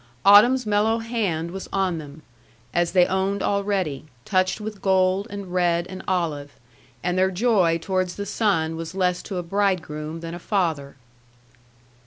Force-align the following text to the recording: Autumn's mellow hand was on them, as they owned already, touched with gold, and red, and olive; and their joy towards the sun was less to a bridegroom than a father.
Autumn's 0.25 0.65
mellow 0.65 0.97
hand 0.97 1.51
was 1.51 1.69
on 1.71 1.99
them, 1.99 2.23
as 2.73 2.93
they 2.93 3.05
owned 3.05 3.43
already, 3.43 4.05
touched 4.25 4.59
with 4.59 4.81
gold, 4.81 5.27
and 5.29 5.53
red, 5.53 5.85
and 5.85 6.01
olive; 6.07 6.53
and 7.03 7.19
their 7.19 7.29
joy 7.29 7.77
towards 7.77 8.15
the 8.15 8.25
sun 8.25 8.75
was 8.75 8.95
less 8.95 9.21
to 9.21 9.37
a 9.37 9.43
bridegroom 9.43 10.21
than 10.21 10.33
a 10.33 10.39
father. 10.39 10.95